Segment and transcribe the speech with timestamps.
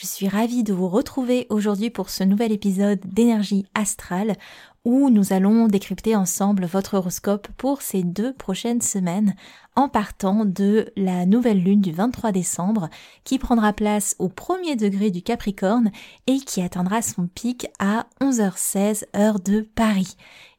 [0.00, 4.36] Je suis ravie de vous retrouver aujourd'hui pour ce nouvel épisode d'énergie astrale
[4.86, 9.34] où nous allons décrypter ensemble votre horoscope pour ces deux prochaines semaines
[9.76, 12.88] en partant de la nouvelle lune du 23 décembre
[13.24, 15.90] qui prendra place au premier degré du Capricorne
[16.26, 20.16] et qui atteindra son pic à 11h16 heure de Paris.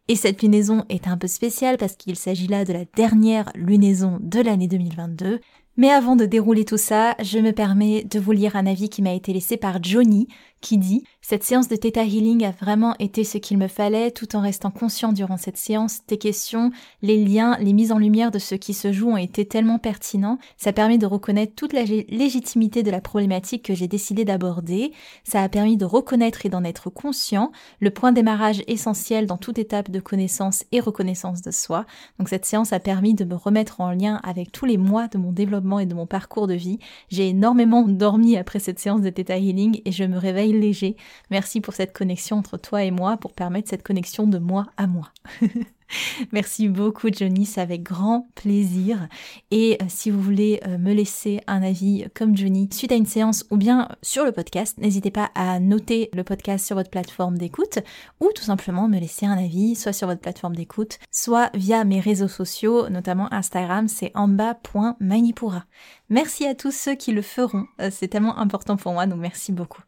[0.08, 4.20] Et cette lunaison est un peu spéciale parce qu'il s'agit là de la dernière lunaison
[4.22, 5.40] de l'année 2022.
[5.82, 9.02] Mais avant de dérouler tout ça, je me permets de vous lire un avis qui
[9.02, 10.28] m'a été laissé par Johnny,
[10.62, 14.36] qui dit Cette séance de Theta Healing a vraiment été ce qu'il me fallait, tout
[14.36, 16.06] en restant conscient durant cette séance.
[16.06, 16.70] Tes questions,
[17.02, 20.38] les liens, les mises en lumière de ce qui se joue ont été tellement pertinents.
[20.56, 24.92] Ça permet de reconnaître toute la légitimité de la problématique que j'ai décidé d'aborder.
[25.24, 29.58] Ça a permis de reconnaître et d'en être conscient, le point démarrage essentiel dans toute
[29.58, 31.88] étape de connaissance et reconnaissance de soi.
[32.20, 35.18] Donc cette séance a permis de me remettre en lien avec tous les mois de
[35.18, 36.80] mon développement et de mon parcours de vie.
[37.10, 40.96] J'ai énormément dormi après cette séance de Theta Healing et je me réveille léger.
[41.30, 44.88] Merci pour cette connexion entre toi et moi, pour permettre cette connexion de moi à
[44.88, 45.10] moi.
[46.32, 49.08] Merci beaucoup Johnny, c'est avec grand plaisir.
[49.52, 53.06] Et euh, si vous voulez euh, me laisser un avis comme Johnny suite à une
[53.06, 57.38] séance ou bien sur le podcast, n'hésitez pas à noter le podcast sur votre plateforme
[57.38, 57.80] d'écoute
[58.20, 62.00] ou tout simplement me laisser un avis soit sur votre plateforme d'écoute, soit via mes
[62.00, 65.66] réseaux sociaux, notamment Instagram, c'est amba.manipura.
[66.10, 69.52] Merci à tous ceux qui le feront, euh, c'est tellement important pour moi, donc merci
[69.52, 69.82] beaucoup.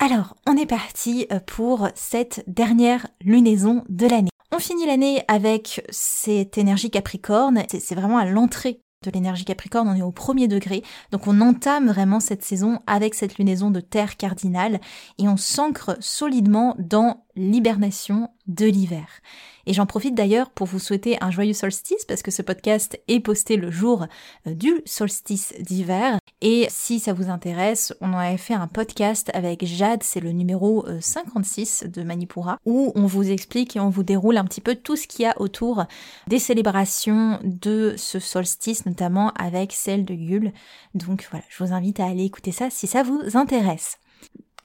[0.00, 4.30] Alors, on est parti pour cette dernière lunaison de l'année.
[4.58, 9.94] On finit l'année avec cette énergie Capricorne, c'est vraiment à l'entrée de l'énergie Capricorne, on
[9.94, 10.82] est au premier degré,
[11.12, 14.80] donc on entame vraiment cette saison avec cette lunaison de terre cardinale
[15.18, 19.06] et on s'ancre solidement dans l'hibernation de l'hiver.
[19.68, 23.20] Et j'en profite d'ailleurs pour vous souhaiter un joyeux solstice parce que ce podcast est
[23.20, 24.06] posté le jour
[24.46, 26.18] euh, du solstice d'hiver.
[26.40, 30.32] Et si ça vous intéresse, on en avait fait un podcast avec Jade, c'est le
[30.32, 34.62] numéro 56 euh, de Manipura, où on vous explique et on vous déroule un petit
[34.62, 35.84] peu tout ce qu'il y a autour
[36.28, 40.54] des célébrations de ce solstice, notamment avec celle de Yule.
[40.94, 43.98] Donc voilà, je vous invite à aller écouter ça si ça vous intéresse.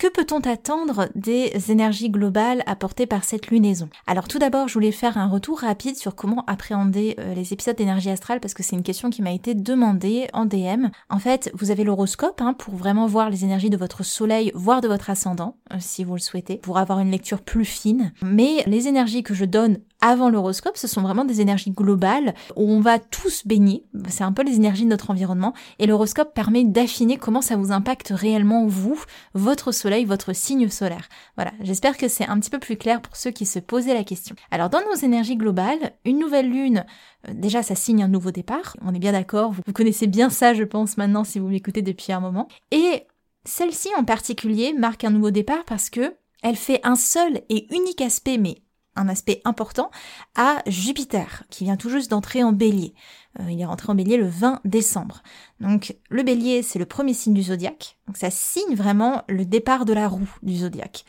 [0.03, 3.87] Que peut-on attendre des énergies globales apportées par cette lunaison?
[4.05, 7.77] Alors tout d'abord, je voulais faire un retour rapide sur comment appréhender euh, les épisodes
[7.77, 10.87] d'énergie astrale parce que c'est une question qui m'a été demandée en DM.
[11.09, 14.81] En fait, vous avez l'horoscope hein, pour vraiment voir les énergies de votre soleil, voire
[14.81, 18.11] de votre ascendant, euh, si vous le souhaitez, pour avoir une lecture plus fine.
[18.21, 22.69] Mais les énergies que je donne avant l'horoscope, ce sont vraiment des énergies globales où
[22.69, 23.85] on va tous baigner.
[24.09, 25.53] C'est un peu les énergies de notre environnement.
[25.79, 29.01] Et l'horoscope permet d'affiner comment ça vous impacte réellement vous,
[29.33, 31.07] votre soleil, votre signe solaire.
[31.35, 31.51] Voilà.
[31.61, 34.35] J'espère que c'est un petit peu plus clair pour ceux qui se posaient la question.
[34.51, 36.85] Alors, dans nos énergies globales, une nouvelle lune,
[37.27, 38.75] euh, déjà, ça signe un nouveau départ.
[38.81, 39.53] On est bien d'accord.
[39.53, 42.47] Vous connaissez bien ça, je pense, maintenant, si vous m'écoutez depuis un moment.
[42.71, 43.05] Et
[43.45, 48.01] celle-ci en particulier marque un nouveau départ parce que elle fait un seul et unique
[48.01, 48.57] aspect, mais
[48.95, 49.91] un aspect important
[50.35, 52.93] à Jupiter, qui vient tout juste d'entrer en bélier.
[53.39, 55.23] Euh, il est rentré en bélier le 20 décembre.
[55.59, 57.97] Donc le bélier, c'est le premier signe du zodiaque.
[58.07, 61.05] Donc ça signe vraiment le départ de la roue du zodiaque.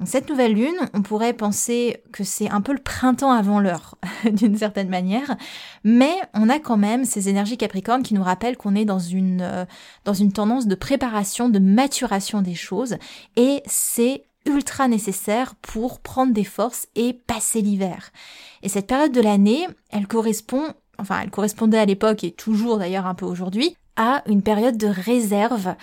[0.00, 3.98] Donc cette nouvelle lune, on pourrait penser que c'est un peu le printemps avant l'heure,
[4.32, 5.36] d'une certaine manière,
[5.84, 9.42] mais on a quand même ces énergies capricornes qui nous rappellent qu'on est dans une,
[9.42, 9.66] euh,
[10.06, 12.96] dans une tendance de préparation, de maturation des choses,
[13.36, 18.10] et c'est ultra nécessaire pour prendre des forces et passer l'hiver.
[18.62, 23.06] Et cette période de l'année, elle correspond, enfin elle correspondait à l'époque et toujours d'ailleurs
[23.06, 25.74] un peu aujourd'hui, à une période de réserve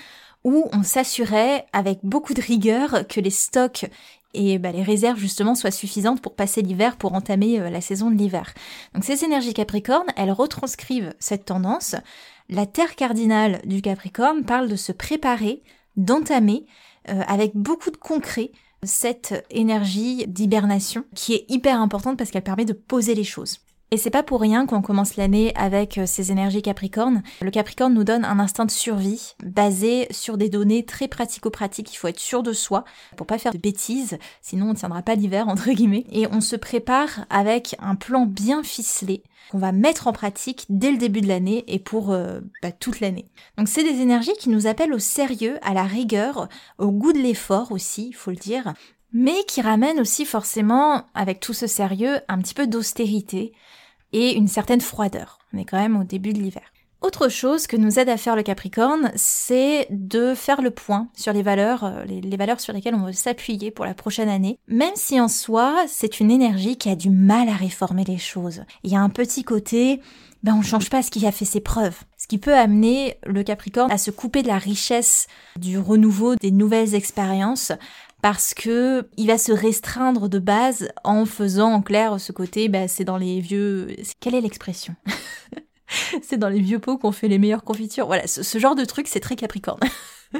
[0.44, 3.86] où on s'assurait avec beaucoup de rigueur que les stocks
[4.34, 8.12] et bah, les réserves justement soient suffisantes pour passer l'hiver, pour entamer euh, la saison
[8.12, 8.54] de l'hiver.
[8.94, 11.96] Donc ces énergies Capricorne, elles retranscrivent cette tendance.
[12.50, 15.64] La Terre cardinale du Capricorne parle de se préparer,
[15.96, 16.66] d'entamer
[17.10, 18.52] euh, avec beaucoup de concret
[18.84, 23.60] cette énergie d'hibernation qui est hyper importante parce qu'elle permet de poser les choses.
[23.90, 27.24] Et c'est pas pour rien qu'on commence l'année avec euh, ces énergies Capricorne.
[27.42, 31.94] Le Capricorne nous donne un instinct de survie basé sur des données très pratico-pratiques.
[31.94, 32.84] Il faut être sûr de soi
[33.16, 36.06] pour pas faire de bêtises, sinon on tiendra pas l'hiver entre guillemets.
[36.12, 40.92] Et on se prépare avec un plan bien ficelé qu'on va mettre en pratique dès
[40.92, 43.30] le début de l'année et pour euh, bah, toute l'année.
[43.58, 47.20] Donc c'est des énergies qui nous appellent au sérieux, à la rigueur, au goût de
[47.20, 48.74] l'effort aussi, il faut le dire,
[49.14, 53.54] mais qui ramènent aussi forcément, avec tout ce sérieux, un petit peu d'austérité
[54.14, 55.40] et une certaine froideur.
[55.54, 56.72] On est quand même au début de l'hiver.
[57.00, 61.32] Autre chose que nous aide à faire le Capricorne, c'est de faire le point sur
[61.32, 64.96] les valeurs, euh, les, valeurs sur lesquelles on veut s'appuyer pour la prochaine année, même
[64.96, 68.64] si en soi, c'est une énergie qui a du mal à réformer les choses.
[68.84, 70.02] Il y a un petit côté,
[70.42, 72.00] ben on change pas ce qui a fait ses preuves.
[72.18, 76.52] Ce qui peut amener le Capricorne à se couper de la richesse du renouveau des
[76.52, 77.72] nouvelles expériences
[78.30, 82.90] parce que il va se restreindre de base en faisant en clair ce côté, bah,
[82.90, 83.96] c'est dans les vieux.
[84.20, 84.96] Quelle est l'expression?
[86.22, 88.08] C'est dans les vieux pots qu'on fait les meilleures confitures.
[88.08, 89.80] Voilà, ce, genre de truc, c'est très Capricorne.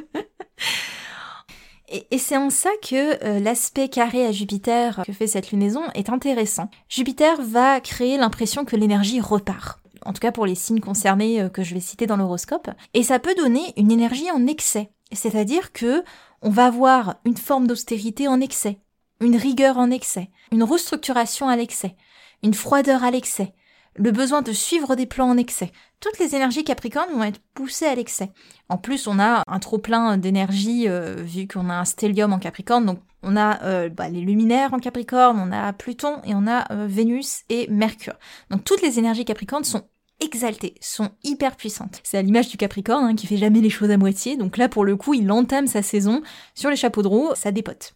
[1.88, 6.10] Et, c'est en ça que euh, l'aspect carré à Jupiter que fait cette lunaison est
[6.10, 6.70] intéressant.
[6.90, 9.80] Jupiter va créer l'impression que l'énergie repart.
[10.04, 12.70] En tout cas pour les signes concernés euh, que je vais citer dans l'horoscope.
[12.94, 14.92] Et ça peut donner une énergie en excès.
[15.14, 16.04] C'est-à-dire que
[16.42, 18.80] on va avoir une forme d'austérité en excès,
[19.20, 21.96] une rigueur en excès, une restructuration à l'excès,
[22.44, 23.54] une froideur à l'excès,
[23.96, 25.72] le besoin de suivre des plans en excès.
[26.00, 28.32] Toutes les énergies capricornes vont être poussées à l'excès.
[28.70, 32.40] En plus, on a un trop plein d'énergie euh, vu qu'on a un stellium en
[32.40, 36.46] capricorne, donc on a euh, bah, les luminaires en capricorne, on a Pluton et on
[36.48, 38.16] a euh, Vénus et Mercure.
[38.52, 39.88] Donc toutes les énergies capricornes sont
[40.20, 42.02] exaltées, sont hyper puissantes.
[42.04, 44.70] C'est à l'image du Capricorne hein, qui fait jamais les choses à moitié, donc là
[44.70, 46.22] pour le coup il entame sa saison
[46.56, 47.94] sur les chapeaux de roue, ça dépote.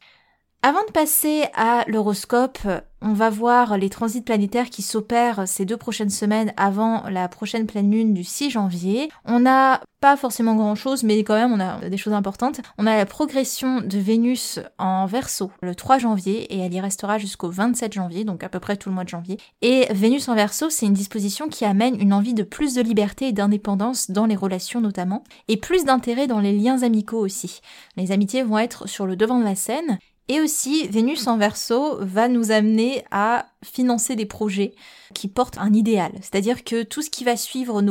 [0.63, 2.59] Avant de passer à l'horoscope,
[3.01, 7.65] on va voir les transits planétaires qui s'opèrent ces deux prochaines semaines avant la prochaine
[7.65, 9.09] pleine lune du 6 janvier.
[9.25, 12.61] On n'a pas forcément grand chose, mais quand même on a des choses importantes.
[12.77, 17.17] On a la progression de Vénus en verso le 3 janvier et elle y restera
[17.17, 19.39] jusqu'au 27 janvier, donc à peu près tout le mois de janvier.
[19.63, 23.29] Et Vénus en verso, c'est une disposition qui amène une envie de plus de liberté
[23.29, 27.61] et d'indépendance dans les relations notamment, et plus d'intérêt dans les liens amicaux aussi.
[27.97, 29.97] Les amitiés vont être sur le devant de la scène
[30.31, 34.73] et aussi, Vénus en verso va nous amener à financer des projets
[35.13, 36.13] qui portent un idéal.
[36.21, 37.81] C'est-à-dire que tout ce qui va suivre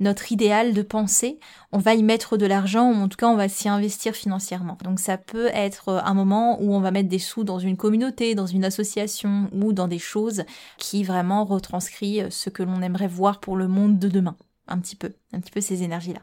[0.00, 1.38] notre idéal de pensée,
[1.70, 4.76] on va y mettre de l'argent, ou en tout cas on va s'y investir financièrement.
[4.82, 8.34] Donc ça peut être un moment où on va mettre des sous dans une communauté,
[8.34, 10.42] dans une association, ou dans des choses
[10.78, 14.34] qui vraiment retranscrit ce que l'on aimerait voir pour le monde de demain.
[14.66, 16.22] Un petit peu, un petit peu ces énergies-là.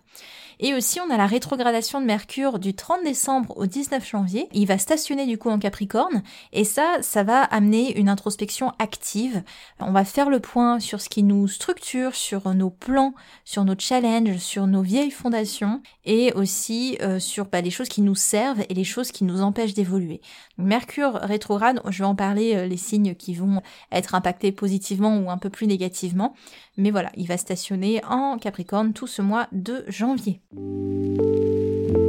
[0.59, 4.47] Et aussi, on a la rétrogradation de Mercure du 30 décembre au 19 janvier.
[4.53, 6.23] Il va stationner du coup en Capricorne.
[6.51, 9.43] Et ça, ça va amener une introspection active.
[9.79, 13.13] On va faire le point sur ce qui nous structure, sur nos plans,
[13.45, 18.01] sur nos challenges, sur nos vieilles fondations et aussi euh, sur bah, les choses qui
[18.01, 20.21] nous servent et les choses qui nous empêchent d'évoluer.
[20.57, 23.61] Mercure rétrograde, je vais en parler, euh, les signes qui vont
[23.91, 26.33] être impactés positivement ou un peu plus négativement.
[26.77, 30.41] Mais voilà, il va stationner en Capricorne tout ce mois de janvier.
[30.55, 32.02] Thank you.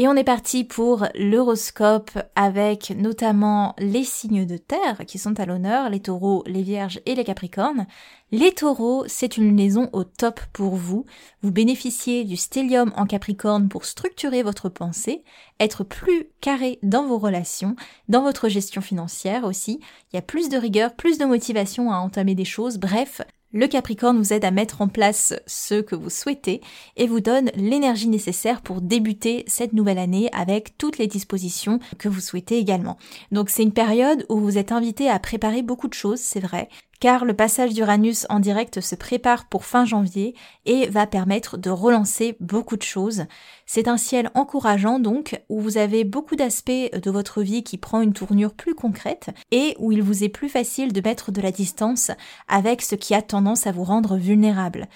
[0.00, 5.44] Et on est parti pour l'horoscope avec notamment les signes de terre qui sont à
[5.44, 7.86] l'honneur, les taureaux, les vierges et les capricornes.
[8.32, 11.04] Les taureaux, c'est une liaison au top pour vous.
[11.42, 15.22] Vous bénéficiez du stellium en capricorne pour structurer votre pensée,
[15.60, 17.76] être plus carré dans vos relations,
[18.08, 19.80] dans votre gestion financière aussi.
[20.10, 22.78] Il y a plus de rigueur, plus de motivation à entamer des choses.
[22.78, 23.20] Bref,
[23.52, 26.60] le Capricorne vous aide à mettre en place ce que vous souhaitez
[26.96, 32.08] et vous donne l'énergie nécessaire pour débuter cette nouvelle année avec toutes les dispositions que
[32.08, 32.96] vous souhaitez également.
[33.32, 36.68] Donc c'est une période où vous êtes invité à préparer beaucoup de choses, c'est vrai,
[37.00, 40.34] car le passage d'Uranus en direct se prépare pour fin janvier
[40.66, 43.24] et va permettre de relancer beaucoup de choses.
[43.66, 48.02] C'est un ciel encourageant donc, où vous avez beaucoup d'aspects de votre vie qui prend
[48.02, 51.50] une tournure plus concrète et où il vous est plus facile de mettre de la
[51.50, 52.10] distance
[52.48, 54.86] avec ce qui a tendance à vous rendre vulnérable.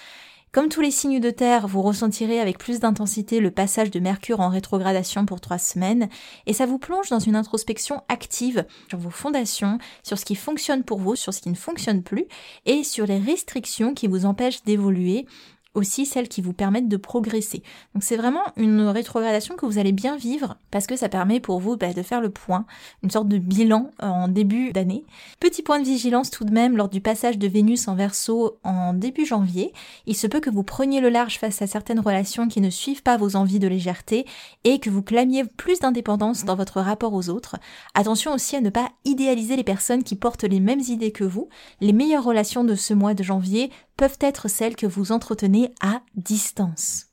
[0.54, 4.38] Comme tous les signes de terre, vous ressentirez avec plus d'intensité le passage de Mercure
[4.38, 6.08] en rétrogradation pour trois semaines,
[6.46, 10.84] et ça vous plonge dans une introspection active sur vos fondations, sur ce qui fonctionne
[10.84, 12.26] pour vous, sur ce qui ne fonctionne plus,
[12.66, 15.26] et sur les restrictions qui vous empêchent d'évoluer
[15.75, 17.62] aussi celles qui vous permettent de progresser.
[17.95, 21.61] Donc c'est vraiment une rétrogradation que vous allez bien vivre parce que ça permet pour
[21.61, 22.64] vous bah, de faire le point,
[23.02, 25.04] une sorte de bilan euh, en début d'année.
[25.40, 28.95] Petit point de vigilance tout de même lors du passage de Vénus en verso en
[28.95, 29.73] début janvier.
[30.07, 33.02] Il se peut que vous preniez le large face à certaines relations qui ne suivent
[33.02, 34.26] pas vos envies de légèreté
[34.64, 37.57] et que vous clamiez plus d'indépendance dans votre rapport aux autres.
[37.95, 41.49] Attention aussi à ne pas idéaliser les personnes qui portent les mêmes idées que vous.
[41.81, 46.03] Les meilleures relations de ce mois de janvier peuvent être celles que vous entretenez à
[46.15, 47.07] distance.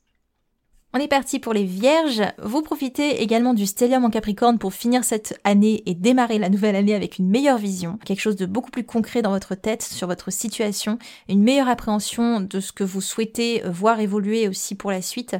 [0.94, 2.22] On est parti pour les vierges.
[2.42, 6.76] Vous profitez également du stellium en capricorne pour finir cette année et démarrer la nouvelle
[6.76, 10.06] année avec une meilleure vision, quelque chose de beaucoup plus concret dans votre tête sur
[10.06, 10.98] votre situation,
[11.30, 15.34] une meilleure appréhension de ce que vous souhaitez voir évoluer aussi pour la suite.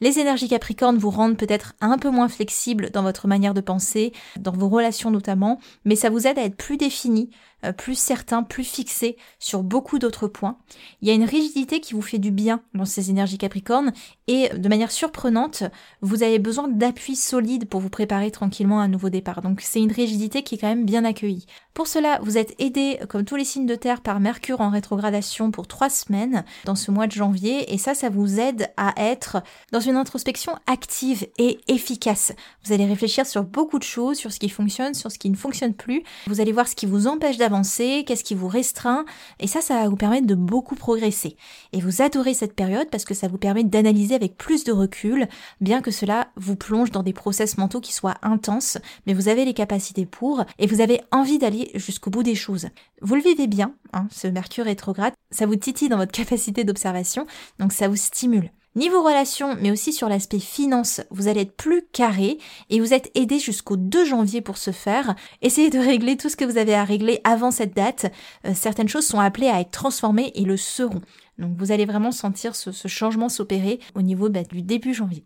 [0.00, 4.12] Les énergies capricornes vous rendent peut-être un peu moins flexible dans votre manière de penser,
[4.38, 7.30] dans vos relations notamment, mais ça vous aide à être plus défini,
[7.64, 10.58] euh, plus certain, plus fixé sur beaucoup d'autres points.
[11.00, 13.92] Il y a une rigidité qui vous fait du bien dans ces énergies capricornes
[14.26, 15.62] et de manière surprenante,
[16.02, 19.40] vous avez besoin d'appui solide pour vous préparer tranquillement à un nouveau départ.
[19.40, 21.46] Donc c'est une rigidité qui est quand même bien accueillie.
[21.72, 25.50] Pour cela, vous êtes aidé, comme tous les signes de terre, par Mercure en rétrogradation
[25.50, 29.42] pour trois semaines dans ce mois de janvier et ça, ça vous aide à être
[29.72, 32.32] dans une introspection active et efficace.
[32.64, 35.36] Vous allez réfléchir sur beaucoup de choses, sur ce qui fonctionne, sur ce qui ne
[35.36, 36.02] fonctionne plus.
[36.26, 39.04] Vous allez voir ce qui vous empêche d'avancer, qu'est-ce qui vous restreint,
[39.40, 41.36] et ça, ça va vous permettre de beaucoup progresser.
[41.72, 45.28] Et vous adorez cette période parce que ça vous permet d'analyser avec plus de recul,
[45.60, 49.44] bien que cela vous plonge dans des process mentaux qui soient intenses, mais vous avez
[49.44, 52.68] les capacités pour, et vous avez envie d'aller jusqu'au bout des choses.
[53.02, 57.26] Vous le vivez bien, hein, ce Mercure rétrograde, ça vous titille dans votre capacité d'observation,
[57.58, 58.50] donc ça vous stimule.
[58.76, 62.36] Niveau relation, mais aussi sur l'aspect finance, vous allez être plus carré
[62.68, 65.14] et vous êtes aidé jusqu'au 2 janvier pour ce faire.
[65.40, 68.12] Essayez de régler tout ce que vous avez à régler avant cette date.
[68.44, 71.00] Euh, certaines choses sont appelées à être transformées et le seront.
[71.38, 75.24] Donc vous allez vraiment sentir ce, changement s'opérer au niveau bah, du début janvier.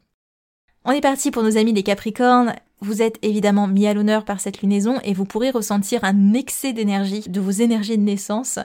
[0.86, 2.54] On est parti pour nos amis les Capricornes.
[2.80, 6.72] Vous êtes évidemment mis à l'honneur par cette lunaison et vous pourrez ressentir un excès
[6.72, 8.58] d'énergie, de vos énergies de naissance.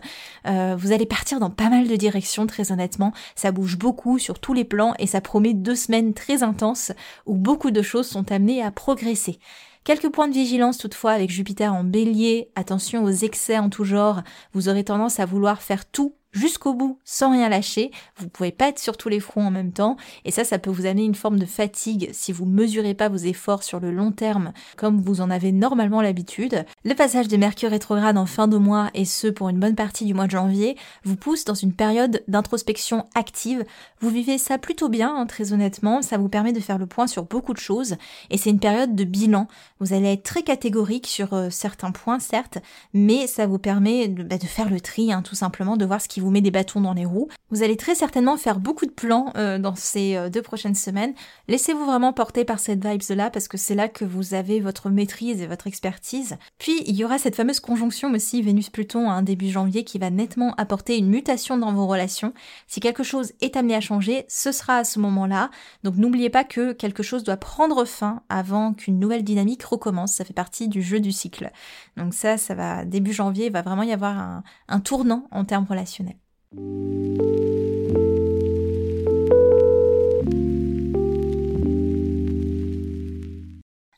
[0.48, 3.12] Euh, vous allez partir dans pas mal de directions, très honnêtement.
[3.36, 6.94] Ça bouge beaucoup sur tous les plans et ça promet deux semaines très intenses
[7.26, 9.38] où beaucoup de choses sont amenées à progresser.
[9.84, 14.24] Quelques points de vigilance toutefois avec Jupiter en bélier, attention aux excès en tout genre,
[14.54, 17.92] vous aurez tendance à vouloir faire tout jusqu'au bout sans rien lâcher.
[18.18, 20.70] Vous pouvez pas être sur tous les fronts en même temps et ça, ça peut
[20.70, 24.12] vous amener une forme de fatigue si vous mesurez pas vos efforts sur le long
[24.12, 26.66] terme comme vous en avez normalement l'habitude.
[26.84, 30.06] Le passage de Mercure rétrograde en fin de mois et ce pour une bonne partie
[30.06, 33.64] du mois de janvier vous pousse dans une période d'introspection active.
[34.00, 36.02] Vous vivez ça plutôt bien, hein, très honnêtement.
[36.02, 37.96] Ça vous permet de faire le point sur beaucoup de choses
[38.30, 39.48] et c'est une période de bilan.
[39.80, 42.58] Vous allez être très catégorique sur euh, certains points, certes,
[42.94, 46.08] mais ça vous permet de, bah, faire le tri, hein, tout simplement, de voir ce
[46.08, 47.28] qui vous met des bâtons dans les roues.
[47.52, 51.14] Vous allez très certainement faire beaucoup de plans euh, dans ces euh, deux prochaines semaines.
[51.48, 55.42] Laissez-vous vraiment porter par cette vibes-là parce que c'est là que vous avez votre maîtrise
[55.42, 56.38] et votre expertise.
[56.58, 60.10] Puis il y aura cette fameuse conjonction aussi Vénus-Pluton à un début janvier qui va
[60.10, 62.34] nettement apporter une mutation dans vos relations.
[62.68, 65.50] Si quelque chose est amené à changer, ce sera à ce moment-là.
[65.84, 70.14] Donc n'oubliez pas que quelque chose doit prendre fin avant qu'une nouvelle dynamique recommence.
[70.14, 71.52] Ça fait partie du jeu du cycle.
[71.96, 75.68] Donc ça, ça va début janvier, il va vraiment y avoir un tournant en termes
[75.70, 76.15] relationnels.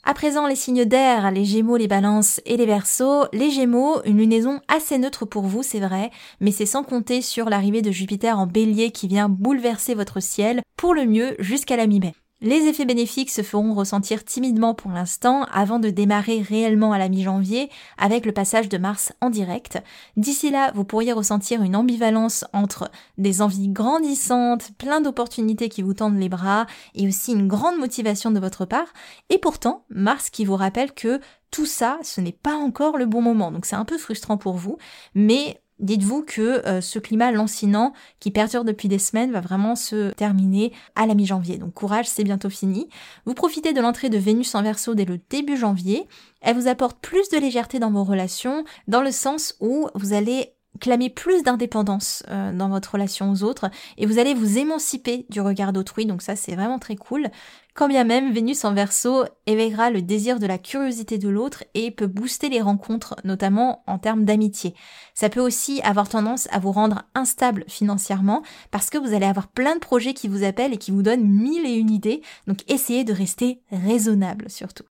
[0.03, 3.27] À présent, les signes d'air, les gémeaux, les balances et les versos.
[3.33, 7.49] Les gémeaux, une lunaison assez neutre pour vous, c'est vrai, mais c'est sans compter sur
[7.49, 11.87] l'arrivée de Jupiter en bélier qui vient bouleverser votre ciel pour le mieux jusqu'à la
[11.87, 12.13] mi-mai.
[12.39, 17.09] Les effets bénéfiques se feront ressentir timidement pour l'instant avant de démarrer réellement à la
[17.09, 17.67] mi-janvier
[17.97, 19.79] avec le passage de Mars en direct.
[20.17, 25.95] D'ici là, vous pourriez ressentir une ambivalence entre des envies grandissantes, plein d'opportunités qui vous
[25.95, 28.93] tendent les bras et aussi une grande motivation de votre part.
[29.31, 33.23] Et pourtant, Mars qui vous rappelle que tout ça, ce n'est pas encore le bon
[33.23, 33.51] moment.
[33.51, 34.77] Donc c'est un peu frustrant pour vous,
[35.15, 40.11] mais Dites-vous que euh, ce climat lancinant qui perdure depuis des semaines va vraiment se
[40.11, 41.57] terminer à la mi-janvier.
[41.57, 42.89] Donc courage, c'est bientôt fini.
[43.25, 46.07] Vous profitez de l'entrée de Vénus en verso dès le début janvier.
[46.41, 50.56] Elle vous apporte plus de légèreté dans vos relations, dans le sens où vous allez
[50.79, 55.41] clamer plus d'indépendance euh, dans votre relation aux autres et vous allez vous émanciper du
[55.41, 57.29] regard d'autrui, donc ça c'est vraiment très cool.
[57.77, 61.91] Quand bien même Vénus en verso éveillera le désir de la curiosité de l'autre et
[61.91, 64.73] peut booster les rencontres, notamment en termes d'amitié.
[65.13, 68.41] Ça peut aussi avoir tendance à vous rendre instable financièrement
[68.71, 71.27] parce que vous allez avoir plein de projets qui vous appellent et qui vous donnent
[71.27, 74.85] mille et une idées, donc essayez de rester raisonnable surtout.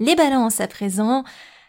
[0.00, 1.22] Les balances à présent,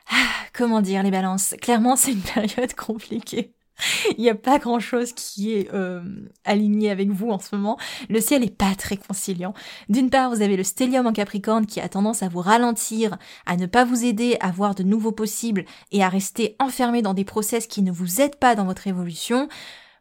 [0.09, 0.15] ah,
[0.53, 1.53] comment dire les balances?
[1.61, 3.53] Clairement c'est une période compliquée.
[4.17, 6.01] Il n'y a pas grand chose qui est euh,
[6.45, 7.77] aligné avec vous en ce moment.
[8.09, 9.53] Le ciel n'est pas très conciliant.
[9.89, 13.57] D'une part, vous avez le stellium en Capricorne qui a tendance à vous ralentir, à
[13.57, 17.25] ne pas vous aider à voir de nouveaux possibles et à rester enfermé dans des
[17.25, 19.47] process qui ne vous aident pas dans votre évolution.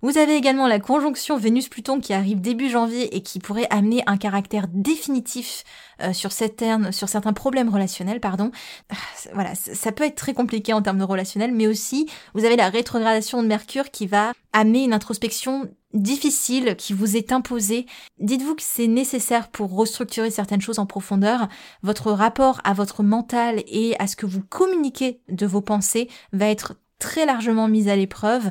[0.02, 4.16] Vous avez également la conjonction Vénus-Pluton qui arrive début janvier et qui pourrait amener un
[4.16, 5.62] caractère définitif
[6.02, 8.18] euh, sur, sur certains problèmes relationnels.
[8.18, 8.50] Pardon.
[8.90, 8.96] Ah,
[9.32, 12.68] voilà, ça peut être très compliqué en termes de relationnel, mais aussi vous avez la
[12.68, 17.86] rétrogradation de Mercure qui va amener une introspection difficile qui vous est imposée.
[18.18, 21.48] Dites-vous que c'est nécessaire pour restructurer certaines choses en profondeur.
[21.82, 26.48] Votre rapport à votre mental et à ce que vous communiquez de vos pensées va
[26.48, 28.50] être très largement mis à l'épreuve.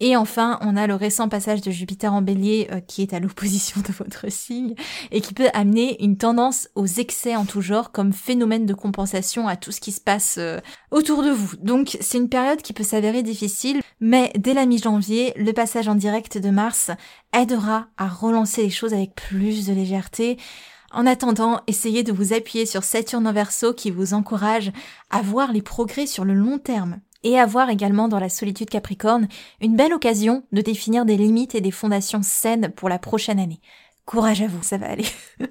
[0.00, 3.20] Et enfin, on a le récent passage de Jupiter en bélier euh, qui est à
[3.20, 4.74] l'opposition de votre signe
[5.12, 9.46] et qui peut amener une tendance aux excès en tout genre comme phénomène de compensation
[9.46, 10.58] à tout ce qui se passe euh,
[10.90, 11.56] autour de vous.
[11.58, 15.94] Donc c'est une période qui peut s'avérer difficile, mais dès la mi-janvier, le passage en
[15.94, 16.90] direct de Mars
[17.32, 20.38] aidera à relancer les choses avec plus de légèreté.
[20.90, 24.72] En attendant, essayez de vous appuyer sur Saturne en verso qui vous encourage
[25.10, 29.28] à voir les progrès sur le long terme et avoir également dans la solitude Capricorne
[29.60, 33.60] une belle occasion de définir des limites et des fondations saines pour la prochaine année.
[34.06, 35.06] Courage à vous, ça va aller.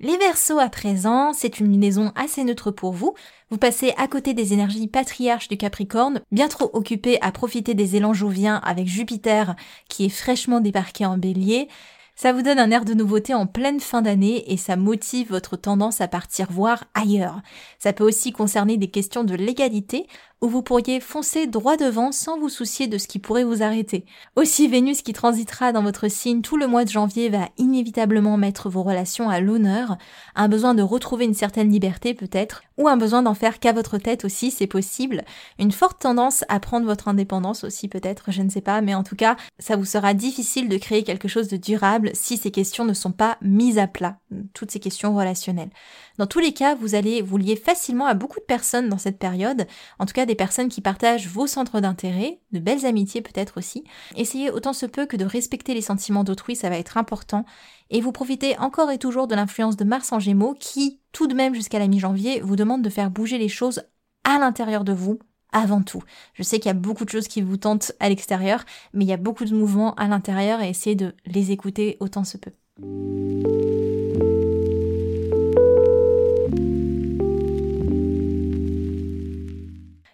[0.00, 3.14] Les Verseaux à présent, c'est une lunaison assez neutre pour vous.
[3.50, 7.96] Vous passez à côté des énergies patriarches du Capricorne, bien trop occupé à profiter des
[7.96, 9.56] élans joviens avec Jupiter
[9.88, 11.66] qui est fraîchement débarqué en bélier.
[12.14, 15.56] Ça vous donne un air de nouveauté en pleine fin d'année et ça motive votre
[15.56, 17.40] tendance à partir voir ailleurs.
[17.80, 20.06] Ça peut aussi concerner des questions de légalité
[20.40, 24.04] où vous pourriez foncer droit devant sans vous soucier de ce qui pourrait vous arrêter.
[24.36, 28.70] Aussi, Vénus qui transitera dans votre signe tout le mois de janvier va inévitablement mettre
[28.70, 29.98] vos relations à l'honneur,
[30.36, 33.98] un besoin de retrouver une certaine liberté peut-être, ou un besoin d'en faire qu'à votre
[33.98, 35.24] tête aussi, c'est possible,
[35.58, 39.02] une forte tendance à prendre votre indépendance aussi peut-être, je ne sais pas, mais en
[39.02, 42.84] tout cas, ça vous sera difficile de créer quelque chose de durable si ces questions
[42.84, 44.18] ne sont pas mises à plat,
[44.54, 45.70] toutes ces questions relationnelles.
[46.18, 49.18] Dans tous les cas, vous allez vous lier facilement à beaucoup de personnes dans cette
[49.18, 49.66] période,
[49.98, 53.82] en tout cas des personnes qui partagent vos centres d'intérêt, de belles amitiés peut-être aussi.
[54.16, 57.44] Essayez autant se peut que de respecter les sentiments d'autrui, ça va être important.
[57.90, 61.34] Et vous profitez encore et toujours de l'influence de Mars en Gémeaux qui, tout de
[61.34, 63.82] même jusqu'à la mi-janvier, vous demande de faire bouger les choses
[64.22, 65.18] à l'intérieur de vous,
[65.52, 66.02] avant tout.
[66.34, 69.08] Je sais qu'il y a beaucoup de choses qui vous tentent à l'extérieur, mais il
[69.08, 72.52] y a beaucoup de mouvements à l'intérieur et essayez de les écouter autant se peut.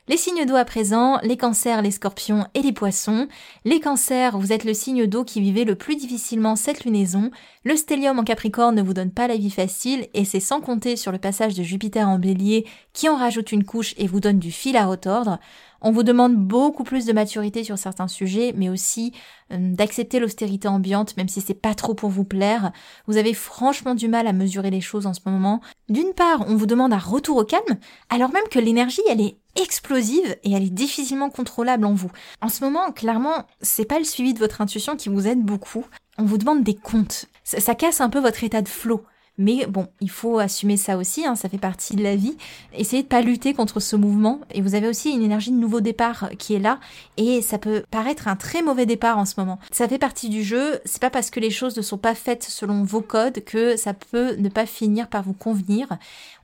[0.07, 3.27] Les signes d'eau à présent, les cancers, les scorpions et les poissons.
[3.65, 7.31] Les cancers, vous êtes le signe d'eau qui vivait le plus difficilement cette lunaison.
[7.65, 10.97] Le stellium en capricorne ne vous donne pas la vie facile et c'est sans compter
[10.97, 14.39] sur le passage de Jupiter en bélier qui en rajoute une couche et vous donne
[14.39, 15.39] du fil à retordre.
[15.87, 19.13] On vous demande beaucoup plus de maturité sur certains sujets, mais aussi
[19.53, 22.73] euh, d'accepter l'austérité ambiante, même si c'est pas trop pour vous plaire.
[23.07, 25.61] Vous avez franchement du mal à mesurer les choses en ce moment.
[25.91, 29.37] D'une part, on vous demande un retour au calme, alors même que l'énergie, elle est
[29.57, 32.11] explosive et elle est difficilement contrôlable en vous.
[32.41, 35.85] En ce moment, clairement, c'est pas le suivi de votre intuition qui vous aide beaucoup.
[36.17, 37.27] On vous demande des comptes.
[37.45, 39.05] Ça, ça casse un peu votre état de flow.
[39.37, 42.37] Mais bon, il faut assumer ça aussi, hein, ça fait partie de la vie.
[42.73, 44.41] Essayez de pas lutter contre ce mouvement.
[44.53, 46.79] Et vous avez aussi une énergie de nouveau départ qui est là.
[47.17, 49.59] Et ça peut paraître un très mauvais départ en ce moment.
[49.73, 50.79] Ça fait partie du jeu.
[50.85, 53.93] C'est pas parce que les choses ne sont pas faites selon vos codes que ça
[53.93, 55.89] peut ne pas finir par vous convenir.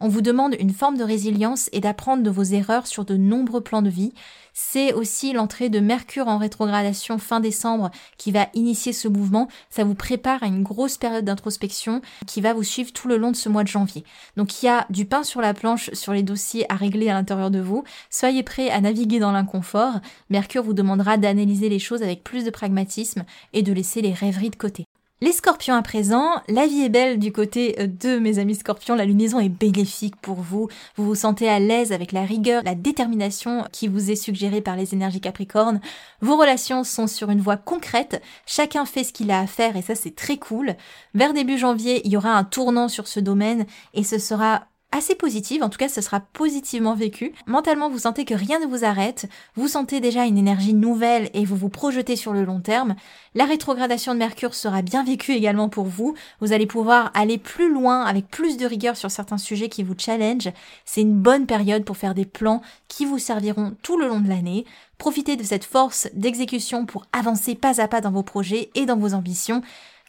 [0.00, 3.60] On vous demande une forme de résilience et d'apprendre de vos erreurs sur de nombreux
[3.60, 4.12] plans de vie.
[4.52, 9.48] C'est aussi l'entrée de Mercure en rétrogradation fin décembre qui va initier ce mouvement.
[9.70, 13.30] Ça vous prépare à une grosse période d'introspection qui va vous suivre tout le long
[13.30, 14.04] de ce mois de janvier.
[14.36, 17.14] Donc il y a du pain sur la planche sur les dossiers à régler à
[17.14, 17.84] l'intérieur de vous.
[18.10, 20.00] Soyez prêts à naviguer dans l'inconfort.
[20.30, 24.50] Mercure vous demandera d'analyser les choses avec plus de pragmatisme et de laisser les rêveries
[24.50, 24.89] de côté.
[25.22, 28.94] Les scorpions à présent, la vie est belle du côté euh, de mes amis scorpions,
[28.94, 32.74] la lunaison est bénéfique pour vous, vous vous sentez à l'aise avec la rigueur, la
[32.74, 35.82] détermination qui vous est suggérée par les énergies capricornes,
[36.22, 39.82] vos relations sont sur une voie concrète, chacun fait ce qu'il a à faire et
[39.82, 40.74] ça c'est très cool.
[41.14, 45.14] Vers début janvier, il y aura un tournant sur ce domaine et ce sera assez
[45.14, 47.32] positive, en tout cas ce sera positivement vécu.
[47.46, 51.44] Mentalement vous sentez que rien ne vous arrête, vous sentez déjà une énergie nouvelle et
[51.44, 52.96] vous vous projetez sur le long terme.
[53.34, 57.72] La rétrogradation de Mercure sera bien vécue également pour vous, vous allez pouvoir aller plus
[57.72, 60.48] loin avec plus de rigueur sur certains sujets qui vous challenge.
[60.84, 64.28] C'est une bonne période pour faire des plans qui vous serviront tout le long de
[64.28, 64.64] l'année.
[64.98, 68.96] Profitez de cette force d'exécution pour avancer pas à pas dans vos projets et dans
[68.96, 69.62] vos ambitions.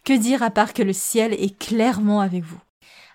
[0.03, 2.57] Que dire à part que le ciel est clairement avec vous?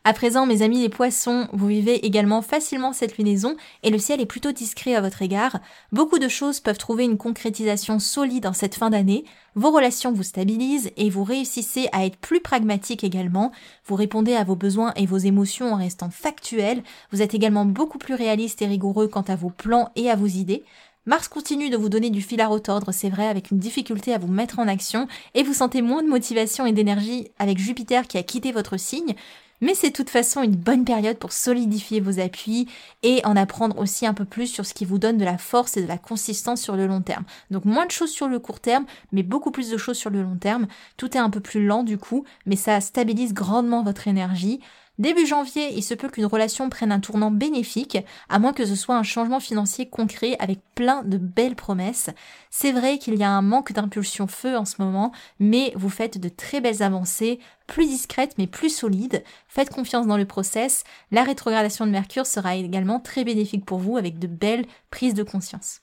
[0.08, 4.20] À présent, mes amis les poissons, vous vivez également facilement cette lunaison et le ciel
[4.20, 5.58] est plutôt discret à votre égard.
[5.90, 9.24] Beaucoup de choses peuvent trouver une concrétisation solide en cette fin d'année.
[9.56, 13.50] Vos relations vous stabilisent et vous réussissez à être plus pragmatique également.
[13.86, 16.84] Vous répondez à vos besoins et vos émotions en restant factuel.
[17.10, 20.26] Vous êtes également beaucoup plus réaliste et rigoureux quant à vos plans et à vos
[20.26, 20.62] idées.
[21.06, 24.18] Mars continue de vous donner du fil à retordre, c'est vrai, avec une difficulté à
[24.18, 28.18] vous mettre en action, et vous sentez moins de motivation et d'énergie avec Jupiter qui
[28.18, 29.14] a quitté votre signe.
[29.60, 32.68] Mais c'est de toute façon une bonne période pour solidifier vos appuis
[33.02, 35.76] et en apprendre aussi un peu plus sur ce qui vous donne de la force
[35.76, 37.24] et de la consistance sur le long terme.
[37.50, 40.22] Donc moins de choses sur le court terme, mais beaucoup plus de choses sur le
[40.22, 40.66] long terme.
[40.96, 44.60] Tout est un peu plus lent du coup, mais ça stabilise grandement votre énergie.
[44.98, 48.74] Début janvier, il se peut qu'une relation prenne un tournant bénéfique, à moins que ce
[48.74, 52.08] soit un changement financier concret avec plein de belles promesses.
[52.50, 56.18] C'est vrai qu'il y a un manque d'impulsion feu en ce moment, mais vous faites
[56.18, 59.22] de très belles avancées, plus discrètes mais plus solides.
[59.48, 60.84] Faites confiance dans le process.
[61.10, 65.22] La rétrogradation de Mercure sera également très bénéfique pour vous avec de belles prises de
[65.22, 65.80] conscience.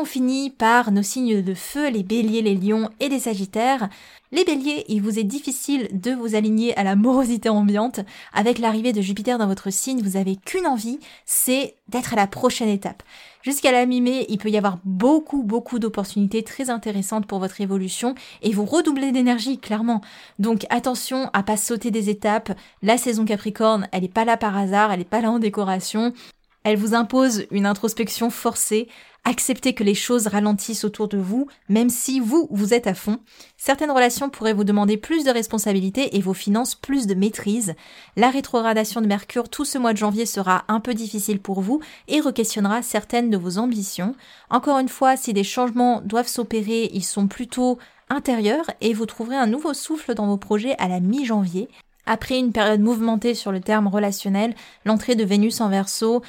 [0.00, 3.90] On finit par nos signes de feu, les béliers, les lions et les sagittaires.
[4.32, 8.00] Les béliers, il vous est difficile de vous aligner à la morosité ambiante.
[8.32, 12.26] Avec l'arrivée de Jupiter dans votre signe, vous avez qu'une envie, c'est d'être à la
[12.26, 13.02] prochaine étape.
[13.42, 18.14] Jusqu'à la mi-mai, il peut y avoir beaucoup, beaucoup d'opportunités très intéressantes pour votre évolution
[18.40, 20.00] et vous redoubler d'énergie, clairement.
[20.38, 22.52] Donc attention à pas sauter des étapes.
[22.82, 26.14] La saison Capricorne, elle n'est pas là par hasard, elle n'est pas là en décoration.
[26.62, 28.88] Elle vous impose une introspection forcée,
[29.24, 33.18] acceptez que les choses ralentissent autour de vous, même si vous, vous êtes à fond.
[33.56, 37.74] Certaines relations pourraient vous demander plus de responsabilités et vos finances plus de maîtrise.
[38.16, 41.80] La rétrogradation de Mercure tout ce mois de janvier sera un peu difficile pour vous
[42.08, 44.14] et requestionnera certaines de vos ambitions.
[44.50, 47.78] Encore une fois, si des changements doivent s'opérer, ils sont plutôt
[48.10, 51.68] intérieurs et vous trouverez un nouveau souffle dans vos projets à la mi-janvier.
[52.12, 56.22] Après une période mouvementée sur le terme relationnel, l'entrée de Vénus en verso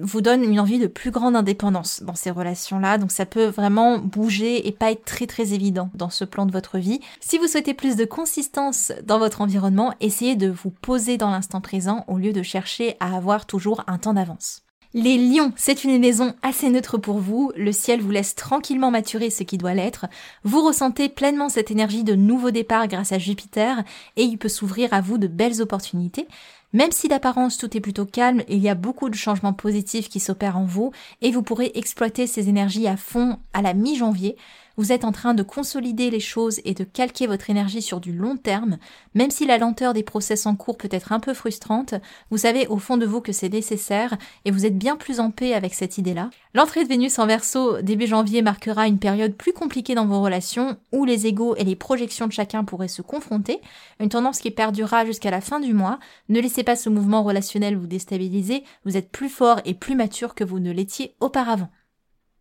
[0.00, 3.98] vous donne une envie de plus grande indépendance dans ces relations-là, donc ça peut vraiment
[3.98, 7.00] bouger et pas être très très évident dans ce plan de votre vie.
[7.20, 11.60] Si vous souhaitez plus de consistance dans votre environnement, essayez de vous poser dans l'instant
[11.60, 14.65] présent au lieu de chercher à avoir toujours un temps d'avance.
[14.94, 19.30] Les lions, c'est une maison assez neutre pour vous, le ciel vous laisse tranquillement maturer
[19.30, 20.06] ce qui doit l'être,
[20.44, 23.82] vous ressentez pleinement cette énergie de nouveau départ grâce à Jupiter,
[24.16, 26.26] et il peut s'ouvrir à vous de belles opportunités.
[26.72, 30.20] Même si d'apparence tout est plutôt calme, il y a beaucoup de changements positifs qui
[30.20, 34.36] s'opèrent en vous, et vous pourrez exploiter ces énergies à fond à la mi-janvier.
[34.78, 38.12] Vous êtes en train de consolider les choses et de calquer votre énergie sur du
[38.12, 38.76] long terme,
[39.14, 41.94] même si la lenteur des process en cours peut être un peu frustrante,
[42.30, 45.30] vous savez au fond de vous que c'est nécessaire et vous êtes bien plus en
[45.30, 46.28] paix avec cette idée-là.
[46.52, 50.76] L'entrée de Vénus en Verseau début janvier marquera une période plus compliquée dans vos relations
[50.92, 53.60] où les égaux et les projections de chacun pourraient se confronter,
[53.98, 55.98] une tendance qui perdurera jusqu'à la fin du mois.
[56.28, 60.34] Ne laissez pas ce mouvement relationnel vous déstabiliser, vous êtes plus fort et plus mature
[60.34, 61.70] que vous ne l'étiez auparavant.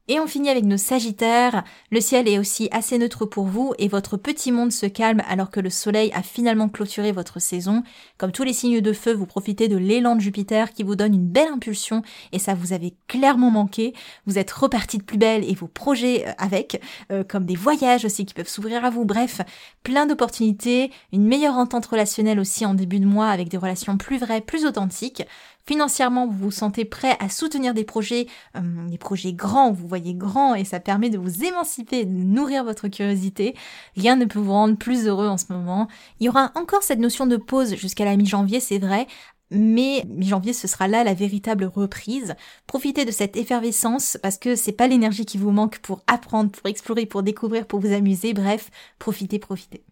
[0.08, 1.64] Et on finit avec nos Sagittaires.
[1.90, 5.50] Le ciel est aussi assez neutre pour vous et votre petit monde se calme alors
[5.50, 7.82] que le soleil a finalement clôturé votre saison.
[8.20, 11.16] Comme tous les signes de feu, vous profitez de l'élan de Jupiter qui vous donne
[11.16, 13.94] une belle impulsion et ça vous avait clairement manqué.
[14.28, 16.80] Vous êtes reparti de plus belle et vos projets euh, avec,
[17.12, 19.06] euh, comme des voyages aussi qui peuvent s'ouvrir à vous.
[19.06, 19.42] Bref,
[19.82, 24.20] plein d'opportunités, une meilleure entente relationnelle aussi en début de mois avec des relations plus
[24.20, 25.24] vraies, plus authentiques.
[25.68, 30.14] Financièrement, vous vous sentez prêt à soutenir des projets, euh, des projets grands, vous voyez
[30.14, 33.56] grand et ça permet de vous émanciper, de nourrir votre curiosité.
[33.96, 35.88] Rien ne peut vous rendre plus heureux en ce moment.
[36.20, 39.08] Il y aura encore cette notion de pause jusqu'à la mi-janvier, c'est vrai,
[39.50, 42.36] mais mi-janvier, ce sera là la véritable reprise.
[42.68, 46.68] Profitez de cette effervescence parce que c'est pas l'énergie qui vous manque pour apprendre, pour
[46.68, 48.34] explorer, pour découvrir, pour vous amuser.
[48.34, 49.84] Bref, profitez, profitez.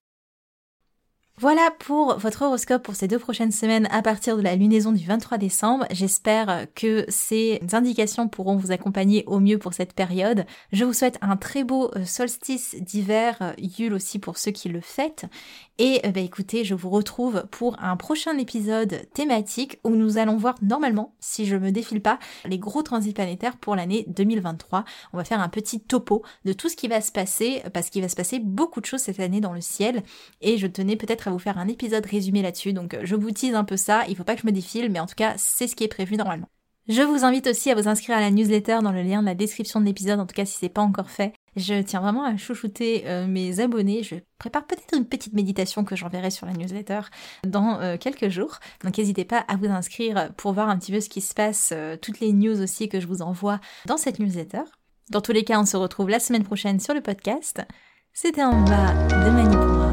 [1.40, 5.04] Voilà pour votre horoscope pour ces deux prochaines semaines à partir de la lunaison du
[5.04, 5.88] 23 décembre.
[5.90, 10.46] J'espère que ces indications pourront vous accompagner au mieux pour cette période.
[10.72, 14.70] Je vous souhaite un très beau euh, solstice d'hiver, euh, Yule aussi pour ceux qui
[14.70, 15.26] le fêtent.
[15.80, 20.54] Et bah écoutez, je vous retrouve pour un prochain épisode thématique où nous allons voir
[20.62, 24.86] normalement, si je me défile pas, les gros transits planétaires pour l'année 2023.
[25.14, 28.04] On va faire un petit topo de tout ce qui va se passer parce qu'il
[28.04, 30.04] va se passer beaucoup de choses cette année dans le ciel
[30.42, 32.74] et je tenais peut-être à vous faire un épisode résumé là-dessus.
[32.74, 35.00] Donc je vous tease un peu ça, il faut pas que je me défile mais
[35.00, 36.48] en tout cas, c'est ce qui est prévu normalement.
[36.90, 39.36] Je vous invite aussi à vous inscrire à la newsletter dans le lien de la
[39.36, 41.34] description de l'épisode, en tout cas si c'est pas encore fait.
[41.56, 44.04] Je tiens vraiment à chouchouter euh, mes abonnés.
[44.04, 47.02] Je prépare peut-être une petite méditation que j'enverrai sur la newsletter
[47.46, 48.60] dans euh, quelques jours.
[48.84, 51.70] Donc n'hésitez pas à vous inscrire pour voir un petit peu ce qui se passe,
[51.72, 54.64] euh, toutes les news aussi que je vous envoie dans cette newsletter.
[55.10, 57.62] Dans tous les cas, on se retrouve la semaine prochaine sur le podcast.
[58.12, 59.93] C'était en bas de Manipura.